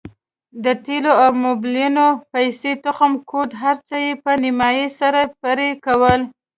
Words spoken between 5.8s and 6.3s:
کول.